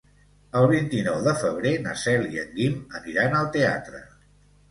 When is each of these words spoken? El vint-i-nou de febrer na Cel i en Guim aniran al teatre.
El 0.59 0.63
vint-i-nou 0.69 1.19
de 1.27 1.33
febrer 1.41 1.73
na 1.83 1.93
Cel 2.03 2.25
i 2.37 2.41
en 2.45 2.49
Guim 2.57 2.81
aniran 3.01 3.39
al 3.41 3.51
teatre. 3.59 4.01